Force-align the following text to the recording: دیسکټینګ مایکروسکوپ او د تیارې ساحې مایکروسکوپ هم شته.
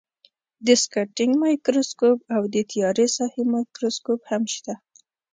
دیسکټینګ 0.65 1.33
مایکروسکوپ 1.43 2.19
او 2.35 2.41
د 2.53 2.55
تیارې 2.71 3.07
ساحې 3.15 3.43
مایکروسکوپ 3.53 4.21
هم 4.31 4.43
شته. 4.53 4.73